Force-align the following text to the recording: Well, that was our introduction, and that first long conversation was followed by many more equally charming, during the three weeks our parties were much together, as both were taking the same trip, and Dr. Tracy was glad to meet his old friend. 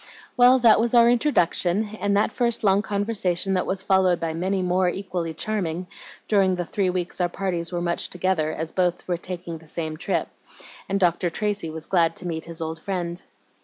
Well, 0.35 0.57
that 0.57 0.79
was 0.79 0.95
our 0.95 1.07
introduction, 1.07 1.95
and 1.99 2.17
that 2.17 2.31
first 2.31 2.63
long 2.63 2.81
conversation 2.81 3.53
was 3.67 3.83
followed 3.83 4.19
by 4.19 4.33
many 4.33 4.63
more 4.63 4.89
equally 4.89 5.31
charming, 5.35 5.85
during 6.27 6.55
the 6.55 6.65
three 6.65 6.89
weeks 6.89 7.21
our 7.21 7.29
parties 7.29 7.71
were 7.71 7.81
much 7.83 8.07
together, 8.09 8.51
as 8.51 8.71
both 8.71 9.07
were 9.07 9.17
taking 9.17 9.59
the 9.59 9.67
same 9.67 9.97
trip, 9.97 10.27
and 10.89 10.99
Dr. 10.99 11.29
Tracy 11.29 11.69
was 11.69 11.85
glad 11.85 12.15
to 12.15 12.25
meet 12.27 12.45
his 12.45 12.61
old 12.61 12.79
friend. 12.79 13.21